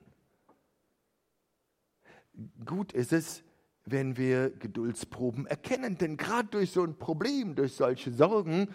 Gut 2.65 2.91
ist 2.91 3.13
es, 3.13 3.43
wenn 3.86 4.17
wir 4.17 4.50
Geduldsproben 4.50 5.45
erkennen, 5.45 5.98
denn 5.98 6.17
gerade 6.17 6.50
durch 6.50 6.72
so 6.72 6.83
ein 6.83 6.98
Problem, 6.98 7.55
durch 7.55 7.75
solche 7.75 8.12
Sorgen, 8.12 8.74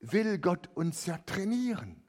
will 0.00 0.38
Gott 0.38 0.70
uns 0.74 1.06
ja 1.06 1.18
trainieren. 1.18 2.02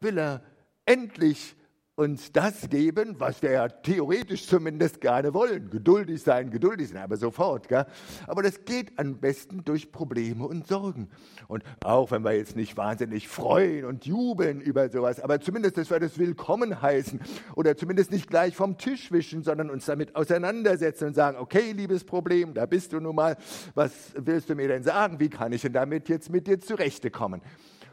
Will 0.00 0.18
er 0.18 0.44
endlich 0.84 1.56
uns 2.02 2.32
das 2.32 2.68
geben, 2.68 3.14
was 3.18 3.42
wir 3.42 3.52
ja 3.52 3.68
theoretisch 3.68 4.46
zumindest 4.46 5.00
gerne 5.00 5.32
wollen. 5.32 5.70
Geduldig 5.70 6.22
sein, 6.22 6.50
geduldig 6.50 6.88
sein, 6.88 7.02
aber 7.02 7.16
sofort. 7.16 7.68
Gell? 7.68 7.86
Aber 8.26 8.42
das 8.42 8.64
geht 8.64 8.98
am 8.98 9.18
besten 9.18 9.64
durch 9.64 9.92
Probleme 9.92 10.46
und 10.46 10.66
Sorgen. 10.66 11.08
Und 11.46 11.62
auch 11.84 12.10
wenn 12.10 12.24
wir 12.24 12.32
jetzt 12.32 12.56
nicht 12.56 12.76
wahnsinnig 12.76 13.28
freuen 13.28 13.84
und 13.84 14.04
jubeln 14.04 14.60
über 14.60 14.88
sowas, 14.88 15.20
aber 15.20 15.40
zumindest, 15.40 15.76
dass 15.76 15.90
wir 15.90 16.00
das 16.00 16.18
willkommen 16.18 16.82
heißen 16.82 17.20
oder 17.54 17.76
zumindest 17.76 18.10
nicht 18.10 18.28
gleich 18.28 18.56
vom 18.56 18.78
Tisch 18.78 19.12
wischen, 19.12 19.42
sondern 19.42 19.70
uns 19.70 19.86
damit 19.86 20.16
auseinandersetzen 20.16 21.08
und 21.08 21.14
sagen, 21.14 21.38
okay, 21.38 21.72
liebes 21.72 22.04
Problem, 22.04 22.54
da 22.54 22.66
bist 22.66 22.92
du 22.92 23.00
nun 23.00 23.14
mal, 23.14 23.36
was 23.74 23.92
willst 24.16 24.50
du 24.50 24.56
mir 24.56 24.68
denn 24.68 24.82
sagen? 24.82 25.20
Wie 25.20 25.30
kann 25.30 25.52
ich 25.52 25.62
denn 25.62 25.72
damit 25.72 26.08
jetzt 26.08 26.30
mit 26.30 26.48
dir 26.48 26.58
zurechtkommen? 26.58 27.40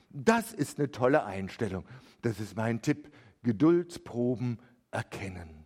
Das 0.09 0.53
ist 0.53 0.79
eine 0.79 0.89
tolle 0.89 1.23
Einstellung. 1.23 1.85
Das 2.21 2.39
ist 2.39 2.57
mein 2.57 2.81
Tipp. 2.81 3.09
Geduldsproben 3.43 4.59
erkennen. 4.91 5.65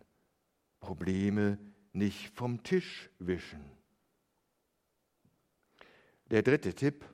Probleme 0.80 1.58
nicht 1.92 2.36
vom 2.36 2.62
Tisch 2.62 3.10
wischen. 3.18 3.60
Der 6.30 6.42
dritte 6.42 6.74
Tipp. 6.74 7.04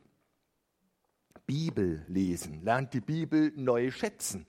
Bibel 1.47 2.05
lesen. 2.07 2.63
Lernt 2.63 2.95
die 2.95 3.01
Bibel 3.01 3.53
neu 3.57 3.91
schätzen. 3.91 4.47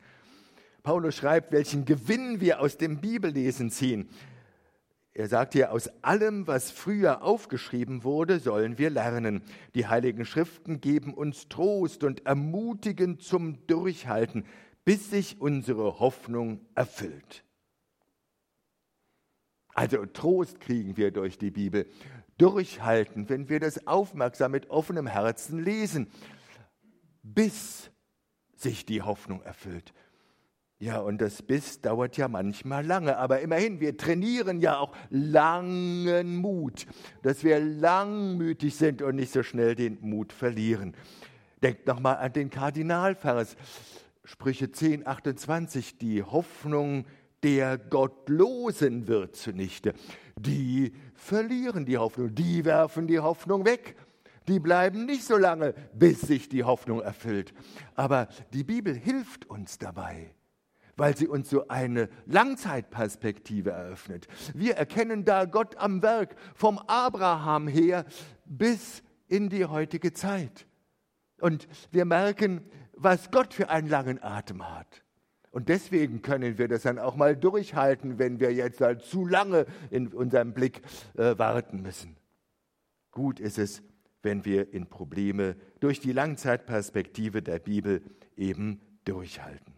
Paulus 0.84 1.16
schreibt, 1.16 1.52
welchen 1.52 1.86
Gewinn 1.86 2.42
wir 2.42 2.60
aus 2.60 2.78
dem 2.78 3.02
Bibellesen 3.02 3.72
ziehen. 3.72 4.10
Er 5.14 5.28
sagt 5.28 5.54
hier, 5.54 5.72
aus 5.72 5.90
allem, 6.04 6.48
was 6.48 6.72
früher 6.72 7.22
aufgeschrieben 7.22 8.04
wurde, 8.04 8.40
sollen 8.40 8.78
wir 8.78 8.90
lernen. 8.90 9.42
Die 9.76 9.88
heiligen 9.88 10.26
Schriften 10.26 10.80
geben 10.80 11.14
uns 11.14 11.50
Trost 11.50 12.04
und 12.04 12.26
ermutigen 12.26 13.20
zum 13.20 13.66
Durchhalten, 13.68 14.46
bis 14.84 15.10
sich 15.10 15.40
unsere 15.40 16.00
Hoffnung 16.00 16.66
erfüllt. 16.76 17.44
Also 19.74 20.06
Trost 20.06 20.60
kriegen 20.60 20.98
wir 20.98 21.12
durch 21.12 21.38
die 21.38 21.52
Bibel. 21.52 21.88
Durchhalten, 22.38 23.30
wenn 23.30 23.50
wir 23.50 23.60
das 23.60 23.88
aufmerksam 23.88 24.52
mit 24.52 24.70
offenem 24.70 25.08
Herzen 25.08 25.64
lesen, 25.64 26.12
bis 27.24 27.92
sich 28.56 28.86
die 28.86 29.02
Hoffnung 29.02 29.42
erfüllt. 29.44 29.94
Ja, 30.80 31.00
und 31.00 31.22
das 31.22 31.44
Biss 31.44 31.80
dauert 31.82 32.18
ja 32.18 32.28
manchmal 32.28 32.84
lange, 32.84 33.18
aber 33.18 33.42
immerhin, 33.42 33.80
wir 33.80 33.98
trainieren 33.98 34.62
ja 34.62 34.80
auch 34.80 34.96
langen 35.12 36.38
Mut, 36.38 36.88
dass 37.22 37.44
wir 37.44 37.60
langmütig 37.60 38.76
sind 38.76 39.04
und 39.04 39.18
nicht 39.18 39.32
so 39.32 39.44
schnell 39.44 39.76
den 39.76 40.00
Mut 40.02 40.34
verlieren. 40.34 40.96
Denkt 41.62 41.86
nochmal 41.86 42.18
an 42.18 42.34
den 42.34 42.50
Kardinalvers, 42.50 43.56
Sprüche 44.24 44.72
10, 44.72 45.08
28, 45.08 45.98
die 45.98 46.24
Hoffnung 46.24 47.06
der 47.44 47.78
Gottlosen 47.78 49.08
wird 49.08 49.36
zunichte. 49.36 49.94
Die 50.38 50.94
verlieren 51.16 51.86
die 51.86 51.98
Hoffnung, 51.98 52.34
die 52.36 52.64
werfen 52.66 53.08
die 53.08 53.20
Hoffnung 53.20 53.66
weg. 53.66 53.96
Die 54.48 54.60
bleiben 54.60 55.06
nicht 55.06 55.24
so 55.24 55.38
lange, 55.38 55.74
bis 55.94 56.22
sich 56.22 56.50
die 56.50 56.64
Hoffnung 56.64 57.02
erfüllt. 57.02 57.54
Aber 57.96 58.28
die 58.54 58.64
Bibel 58.64 58.96
hilft 58.96 59.50
uns 59.50 59.78
dabei 59.78 60.34
weil 60.98 61.18
sie 61.18 61.28
uns 61.28 61.50
so 61.50 61.68
eine 61.68 62.10
Langzeitperspektive 62.28 63.72
eröffnet. 63.72 64.28
Wir 64.54 64.76
erkennen 64.76 65.26
da 65.26 65.46
Gott 65.46 65.76
am 65.78 66.04
Werk, 66.04 66.36
vom 66.54 66.78
Abraham 66.78 67.68
her 67.68 68.06
bis 68.46 69.02
in 69.28 69.50
die 69.50 69.66
heutige 69.66 70.14
Zeit. 70.14 70.68
Und 71.40 71.68
wir 71.90 72.06
merken, 72.06 72.62
was 73.04 73.32
Gott 73.32 73.54
für 73.54 73.70
einen 73.70 73.90
langen 73.90 74.22
Atem 74.22 74.68
hat. 74.68 75.04
Und 75.52 75.68
deswegen 75.68 76.22
können 76.22 76.58
wir 76.58 76.68
das 76.68 76.84
dann 76.84 76.98
auch 76.98 77.16
mal 77.16 77.36
durchhalten, 77.36 78.20
wenn 78.20 78.40
wir 78.40 78.54
jetzt 78.54 78.80
halt 78.80 79.02
zu 79.02 79.26
lange 79.26 79.66
in 79.90 80.08
unserem 80.08 80.54
Blick 80.54 80.82
äh, 81.18 81.38
warten 81.38 81.82
müssen. 81.82 82.16
Gut 83.12 83.40
ist 83.40 83.58
es, 83.58 83.84
wenn 84.24 84.46
wir 84.46 84.74
in 84.74 84.88
Probleme 84.88 85.56
durch 85.82 86.00
die 86.00 86.14
Langzeitperspektive 86.14 87.42
der 87.42 87.60
Bibel 87.60 88.02
eben 88.38 88.80
durchhalten. 89.04 89.74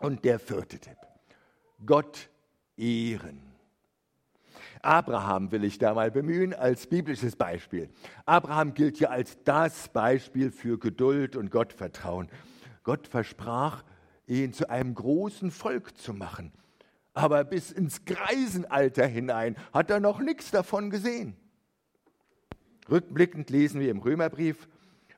Und 0.00 0.24
der 0.24 0.40
vierte 0.40 0.80
Tipp. 0.80 0.96
Gott 1.86 2.28
ehren. 2.76 3.53
Abraham 4.84 5.50
will 5.50 5.64
ich 5.64 5.78
da 5.78 5.94
mal 5.94 6.10
bemühen 6.10 6.54
als 6.54 6.86
biblisches 6.86 7.36
Beispiel. 7.36 7.88
Abraham 8.26 8.74
gilt 8.74 9.00
ja 9.00 9.08
als 9.08 9.42
das 9.44 9.88
Beispiel 9.88 10.50
für 10.50 10.78
Geduld 10.78 11.36
und 11.36 11.50
Gottvertrauen. 11.50 12.28
Gott 12.82 13.06
versprach, 13.06 13.82
ihn 14.26 14.52
zu 14.52 14.68
einem 14.68 14.94
großen 14.94 15.50
Volk 15.50 15.96
zu 15.96 16.12
machen. 16.12 16.52
Aber 17.14 17.44
bis 17.44 17.70
ins 17.70 18.04
Greisenalter 18.04 19.06
hinein 19.06 19.56
hat 19.72 19.90
er 19.90 20.00
noch 20.00 20.20
nichts 20.20 20.50
davon 20.50 20.90
gesehen. 20.90 21.36
Rückblickend 22.90 23.50
lesen 23.50 23.80
wir 23.80 23.90
im 23.90 24.00
Römerbrief, 24.00 24.68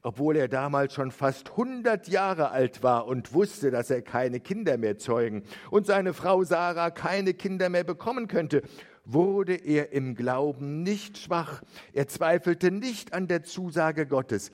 obwohl 0.02 0.36
er 0.36 0.46
damals 0.46 0.94
schon 0.94 1.10
fast 1.10 1.50
100 1.50 2.06
Jahre 2.06 2.50
alt 2.50 2.84
war 2.84 3.06
und 3.06 3.32
wusste, 3.32 3.72
dass 3.72 3.90
er 3.90 4.02
keine 4.02 4.38
Kinder 4.38 4.76
mehr 4.76 4.98
zeugen 4.98 5.42
und 5.70 5.86
seine 5.86 6.14
Frau 6.14 6.44
Sarah 6.44 6.90
keine 6.90 7.34
Kinder 7.34 7.68
mehr 7.70 7.82
bekommen 7.82 8.28
könnte, 8.28 8.62
wurde 9.06 9.54
er 9.54 9.92
im 9.92 10.14
Glauben 10.14 10.82
nicht 10.82 11.16
schwach. 11.16 11.62
Er 11.92 12.08
zweifelte 12.08 12.70
nicht 12.70 13.12
an 13.14 13.28
der 13.28 13.42
Zusage 13.42 14.06
Gottes. 14.06 14.50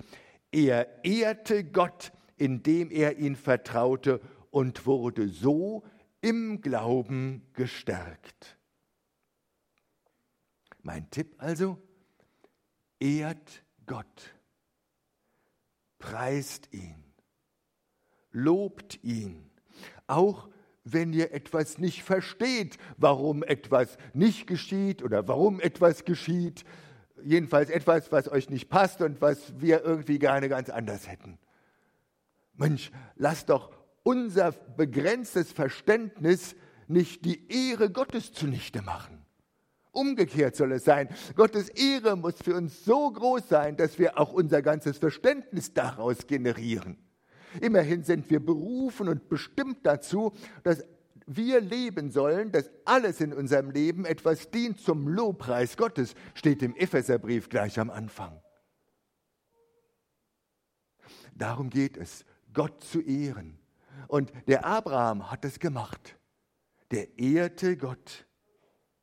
Er 0.52 1.04
ehrte 1.04 1.64
Gott, 1.64 2.12
indem 2.36 2.90
er 2.90 3.18
ihn 3.18 3.34
vertraute 3.34 4.20
und 4.50 4.86
wurde 4.86 5.28
so 5.28 5.82
im 6.20 6.60
Glauben 6.60 7.46
gestärkt. 7.54 8.58
Mein 10.82 11.10
Tipp 11.10 11.34
also, 11.38 11.78
ehrt 13.00 13.64
Gott 13.86 14.34
preist 16.02 16.68
ihn, 16.72 17.04
lobt 18.32 19.02
ihn, 19.04 19.50
auch 20.08 20.50
wenn 20.85 21.12
ihr 21.12 21.33
etwas 21.33 21.79
nicht 21.79 22.03
versteht, 22.03 22.79
warum 22.97 23.42
etwas 23.42 23.97
nicht 24.14 24.47
geschieht 24.47 25.03
oder 25.03 25.29
warum 25.29 25.61
etwas 25.61 26.05
geschieht, 26.05 26.64
jedenfalls 27.23 27.71
etwas, 27.71 28.11
was 28.11 28.31
euch 28.31 28.51
nicht 28.51 28.68
passt 28.68 29.01
und 29.01 29.21
was 29.21 29.61
wir 29.61 29.85
irgendwie 29.85 30.18
gerne 30.18 30.49
ganz 30.49 30.71
anders 30.71 31.09
hätten. 31.09 31.38
Mensch, 32.55 32.90
lasst 33.16 33.49
doch 33.49 33.71
unser 34.03 34.53
begrenztes 34.53 35.53
Verständnis 35.53 36.57
nicht 36.88 37.25
die 37.25 37.71
Ehre 37.71 37.90
Gottes 37.90 38.33
zunichte 38.33 38.83
machen. 38.83 39.25
Umgekehrt 39.92 40.57
soll 40.57 40.73
es 40.73 40.85
sein. 40.85 41.09
Gottes 41.37 41.68
Ehre 41.68 42.16
muss 42.16 42.37
für 42.42 42.55
uns 42.55 42.85
so 42.85 43.11
groß 43.11 43.49
sein, 43.49 43.77
dass 43.77 43.99
wir 43.99 44.18
auch 44.18 44.33
unser 44.33 44.62
ganzes 44.62 44.99
Verständnis 44.99 45.75
daraus 45.75 46.27
generieren. 46.27 46.97
Immerhin 47.60 48.04
sind 48.04 48.30
wir 48.30 48.40
berufen 48.44 49.08
und 49.08 49.28
bestimmt 49.28 49.78
dazu, 49.84 50.32
dass 50.62 50.84
wir 51.26 51.60
leben 51.60 52.10
sollen, 52.10 52.52
dass 52.52 52.70
alles 52.84 53.20
in 53.20 53.32
unserem 53.32 53.70
Leben 53.70 54.04
etwas 54.04 54.50
dient 54.50 54.80
zum 54.80 55.08
Lobpreis 55.08 55.76
Gottes, 55.76 56.14
steht 56.34 56.62
im 56.62 56.74
Epheserbrief 56.76 57.48
gleich 57.48 57.78
am 57.78 57.90
Anfang. 57.90 58.40
Darum 61.34 61.70
geht 61.70 61.96
es, 61.96 62.24
Gott 62.52 62.82
zu 62.82 63.00
ehren. 63.00 63.58
Und 64.08 64.32
der 64.46 64.64
Abraham 64.66 65.30
hat 65.30 65.44
es 65.44 65.58
gemacht. 65.58 66.18
Der 66.90 67.18
ehrte 67.18 67.76
Gott, 67.76 68.26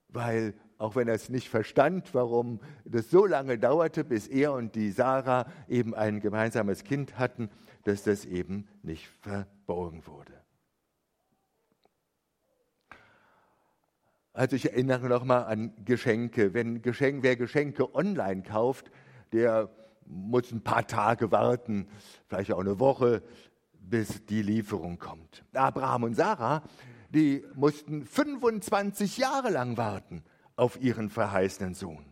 weil 0.09 0.53
auch 0.77 0.95
wenn 0.95 1.07
er 1.07 1.15
es 1.15 1.29
nicht 1.29 1.49
verstand, 1.49 2.13
warum 2.13 2.62
das 2.85 3.09
so 3.09 3.25
lange 3.25 3.59
dauerte, 3.59 4.05
bis 4.05 4.27
er 4.27 4.53
und 4.53 4.75
die 4.75 4.91
Sarah 4.91 5.45
eben 5.67 5.93
ein 5.93 6.21
gemeinsames 6.21 6.85
Kind 6.85 7.19
hatten, 7.19 7.49
dass 7.84 8.04
das 8.04 8.26
eben 8.26 8.68
nicht 8.84 9.08
verborgen 9.08 10.06
wurde. 10.06 10.34
Also 14.34 14.56
ich 14.56 14.65
erinnere 14.65 15.10
noch 15.10 15.26
mal 15.26 15.44
an 15.44 15.74
Geschenke. 15.84 16.54
Wenn 16.54 16.82
Geschenk, 16.82 17.24
wer 17.24 17.36
Geschenke 17.36 17.94
online 17.94 18.44
kauft, 18.44 18.89
der 19.32 19.70
muss 20.06 20.52
ein 20.52 20.62
paar 20.62 20.88
Tage 20.88 21.32
warten, 21.32 21.88
vielleicht 22.28 22.52
auch 22.52 22.60
eine 22.60 22.80
Woche, 22.80 23.22
bis 23.74 24.26
die 24.26 24.42
Lieferung 24.42 24.98
kommt. 24.98 25.44
Abraham 25.54 26.04
und 26.04 26.15
Sarah, 26.15 26.63
die 27.10 27.44
mussten 27.56 28.06
25 28.06 29.18
Jahre 29.18 29.50
lang 29.50 29.78
warten 29.78 30.24
auf 30.56 30.80
ihren 30.82 31.10
verheißenen 31.10 31.74
Sohn. 31.74 32.06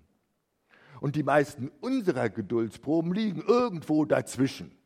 Und 0.99 1.15
die 1.15 1.23
meisten 1.23 1.69
unserer 1.81 2.29
Geduldsproben 2.29 3.13
liegen 3.13 3.41
irgendwo 3.41 4.05
dazwischen. 4.05 4.76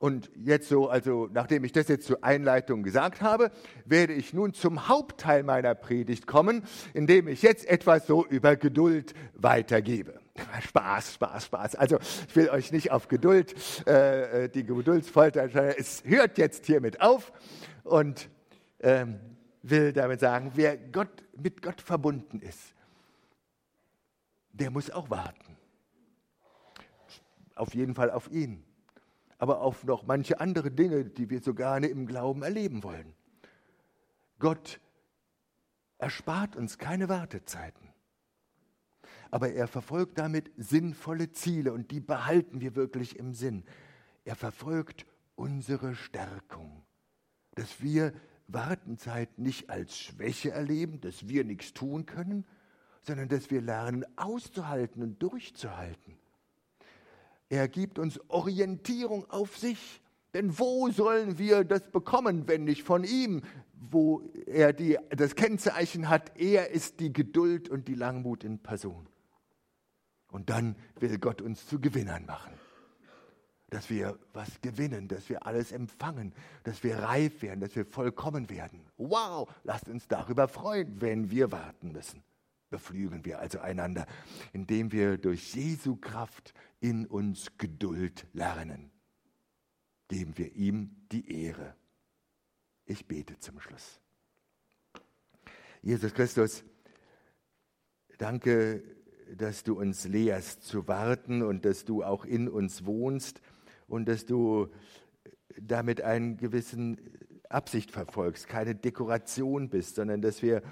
Und 0.00 0.30
jetzt 0.34 0.70
so, 0.70 0.88
also 0.88 1.28
nachdem 1.30 1.62
ich 1.62 1.72
das 1.72 1.88
jetzt 1.88 2.06
zur 2.06 2.24
Einleitung 2.24 2.82
gesagt 2.82 3.20
habe, 3.20 3.50
werde 3.84 4.14
ich 4.14 4.32
nun 4.32 4.54
zum 4.54 4.88
Hauptteil 4.88 5.42
meiner 5.42 5.74
Predigt 5.74 6.26
kommen, 6.26 6.62
indem 6.94 7.28
ich 7.28 7.42
jetzt 7.42 7.68
etwas 7.68 8.06
so 8.06 8.24
über 8.24 8.56
Geduld 8.56 9.12
weitergebe. 9.34 10.18
Spaß, 10.62 11.14
Spaß, 11.14 11.44
Spaß. 11.44 11.74
Also 11.74 11.98
ich 12.26 12.34
will 12.34 12.48
euch 12.48 12.72
nicht 12.72 12.90
auf 12.92 13.08
Geduld, 13.08 13.54
äh, 13.86 14.44
äh 14.44 14.48
die 14.48 14.64
Geduldsfolter, 14.64 15.54
es 15.76 16.02
hört 16.06 16.38
jetzt 16.38 16.64
hiermit 16.64 17.02
auf 17.02 17.30
und 17.84 18.30
ähm, 18.80 19.20
will 19.60 19.92
damit 19.92 20.20
sagen, 20.20 20.52
wer 20.54 20.78
Gott, 20.78 21.24
mit 21.36 21.60
Gott 21.60 21.82
verbunden 21.82 22.40
ist, 22.40 22.74
der 24.54 24.70
muss 24.70 24.90
auch 24.90 25.10
warten. 25.10 25.58
Auf 27.54 27.74
jeden 27.74 27.94
Fall 27.94 28.10
auf 28.10 28.30
ihn, 28.30 28.64
aber 29.40 29.62
auf 29.62 29.84
noch 29.84 30.04
manche 30.04 30.38
andere 30.38 30.70
Dinge, 30.70 31.06
die 31.06 31.30
wir 31.30 31.40
so 31.40 31.54
gerne 31.54 31.86
im 31.86 32.06
Glauben 32.06 32.42
erleben 32.42 32.82
wollen. 32.82 33.14
Gott 34.38 34.80
erspart 35.96 36.56
uns 36.56 36.76
keine 36.76 37.08
Wartezeiten, 37.08 37.88
aber 39.30 39.50
er 39.52 39.66
verfolgt 39.66 40.18
damit 40.18 40.50
sinnvolle 40.58 41.32
Ziele 41.32 41.72
und 41.72 41.90
die 41.90 42.00
behalten 42.00 42.60
wir 42.60 42.76
wirklich 42.76 43.18
im 43.18 43.32
Sinn. 43.32 43.64
Er 44.26 44.36
verfolgt 44.36 45.06
unsere 45.36 45.94
Stärkung, 45.94 46.84
dass 47.54 47.82
wir 47.82 48.12
Wartenzeit 48.46 49.38
nicht 49.38 49.70
als 49.70 49.96
Schwäche 49.96 50.50
erleben, 50.50 51.00
dass 51.00 51.28
wir 51.28 51.44
nichts 51.44 51.72
tun 51.72 52.04
können, 52.04 52.44
sondern 53.00 53.30
dass 53.30 53.50
wir 53.50 53.62
lernen 53.62 54.04
auszuhalten 54.18 55.02
und 55.02 55.22
durchzuhalten. 55.22 56.19
Er 57.50 57.68
gibt 57.68 57.98
uns 57.98 58.18
Orientierung 58.28 59.28
auf 59.28 59.58
sich. 59.58 60.00
Denn 60.32 60.58
wo 60.58 60.88
sollen 60.90 61.38
wir 61.38 61.64
das 61.64 61.90
bekommen, 61.90 62.46
wenn 62.46 62.64
nicht 62.64 62.84
von 62.84 63.02
ihm, 63.02 63.42
wo 63.72 64.22
er 64.46 64.72
die, 64.72 64.96
das 65.10 65.34
Kennzeichen 65.34 66.08
hat, 66.08 66.38
er 66.38 66.70
ist 66.70 67.00
die 67.00 67.12
Geduld 67.12 67.68
und 67.68 67.88
die 67.88 67.94
Langmut 67.94 68.44
in 68.44 68.60
Person. 68.60 69.08
Und 70.30 70.48
dann 70.48 70.76
will 71.00 71.18
Gott 71.18 71.42
uns 71.42 71.66
zu 71.66 71.80
Gewinnern 71.80 72.24
machen. 72.26 72.52
Dass 73.70 73.90
wir 73.90 74.16
was 74.32 74.60
gewinnen, 74.60 75.08
dass 75.08 75.28
wir 75.28 75.46
alles 75.46 75.72
empfangen, 75.72 76.32
dass 76.62 76.84
wir 76.84 76.98
reif 76.98 77.42
werden, 77.42 77.60
dass 77.60 77.74
wir 77.74 77.84
vollkommen 77.84 78.48
werden. 78.50 78.80
Wow, 78.96 79.48
lasst 79.64 79.88
uns 79.88 80.06
darüber 80.06 80.46
freuen, 80.46 81.00
wenn 81.00 81.30
wir 81.32 81.50
warten 81.50 81.90
müssen. 81.90 82.22
Beflügeln 82.70 83.24
wir 83.24 83.40
also 83.40 83.58
einander, 83.58 84.06
indem 84.52 84.92
wir 84.92 85.18
durch 85.18 85.54
Jesu 85.54 85.96
Kraft 85.96 86.54
in 86.80 87.06
uns 87.06 87.58
Geduld 87.58 88.26
lernen. 88.32 88.90
Geben 90.08 90.38
wir 90.38 90.54
ihm 90.54 90.96
die 91.12 91.44
Ehre. 91.44 91.74
Ich 92.86 93.06
bete 93.06 93.38
zum 93.38 93.60
Schluss. 93.60 94.00
Jesus 95.82 96.14
Christus, 96.14 96.64
danke, 98.18 98.82
dass 99.36 99.62
du 99.62 99.78
uns 99.78 100.06
lehrst 100.06 100.62
zu 100.62 100.86
warten 100.88 101.42
und 101.42 101.64
dass 101.64 101.84
du 101.84 102.04
auch 102.04 102.24
in 102.24 102.48
uns 102.48 102.84
wohnst 102.84 103.40
und 103.86 104.06
dass 104.06 104.26
du 104.26 104.68
damit 105.60 106.02
einen 106.02 106.36
gewissen 106.36 107.00
Absicht 107.48 107.90
verfolgst, 107.90 108.46
keine 108.46 108.74
Dekoration 108.74 109.70
bist, 109.70 109.96
sondern 109.96 110.22
dass 110.22 110.42
wir 110.42 110.62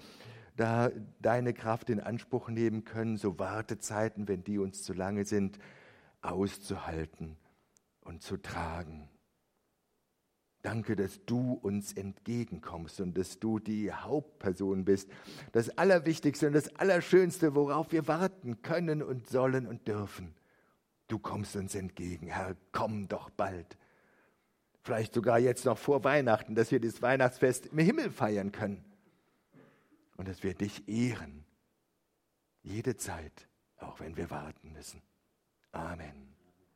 da 0.58 0.90
deine 1.20 1.54
Kraft 1.54 1.88
in 1.88 2.00
Anspruch 2.00 2.48
nehmen 2.48 2.84
können, 2.84 3.16
so 3.16 3.38
Wartezeiten, 3.38 4.26
wenn 4.26 4.42
die 4.42 4.58
uns 4.58 4.82
zu 4.82 4.92
lange 4.92 5.24
sind, 5.24 5.58
auszuhalten 6.20 7.36
und 8.00 8.22
zu 8.22 8.36
tragen. 8.36 9.08
Danke, 10.62 10.96
dass 10.96 11.24
du 11.24 11.52
uns 11.52 11.92
entgegenkommst 11.92 13.00
und 13.00 13.16
dass 13.16 13.38
du 13.38 13.60
die 13.60 13.92
Hauptperson 13.92 14.84
bist. 14.84 15.08
Das 15.52 15.78
Allerwichtigste 15.78 16.48
und 16.48 16.52
das 16.52 16.74
Allerschönste, 16.74 17.54
worauf 17.54 17.92
wir 17.92 18.08
warten 18.08 18.60
können 18.60 19.00
und 19.02 19.28
sollen 19.28 19.66
und 19.66 19.86
dürfen. 19.86 20.34
Du 21.06 21.20
kommst 21.20 21.54
uns 21.54 21.76
entgegen. 21.76 22.26
Herr, 22.26 22.56
komm 22.72 23.06
doch 23.06 23.30
bald. 23.30 23.78
Vielleicht 24.82 25.14
sogar 25.14 25.38
jetzt 25.38 25.64
noch 25.64 25.78
vor 25.78 26.02
Weihnachten, 26.02 26.56
dass 26.56 26.72
wir 26.72 26.80
das 26.80 27.00
Weihnachtsfest 27.00 27.66
im 27.66 27.78
Himmel 27.78 28.10
feiern 28.10 28.50
können. 28.50 28.84
Und 30.18 30.28
dass 30.28 30.42
wir 30.42 30.52
dich 30.52 30.86
ehren. 30.88 31.46
Jede 32.62 32.96
Zeit, 32.96 33.48
auch 33.76 34.00
wenn 34.00 34.16
wir 34.16 34.28
warten 34.28 34.72
müssen. 34.72 35.00
Amen. 35.72 36.27